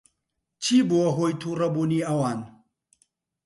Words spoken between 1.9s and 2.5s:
ئەوان؟